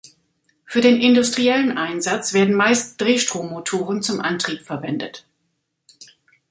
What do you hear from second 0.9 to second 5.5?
industriellen Einsatz werden meist Drehstrommotoren zum Antrieb verwendet.